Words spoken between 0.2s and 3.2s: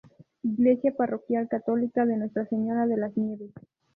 Iglesia parroquial católica de Nuestra Señora de las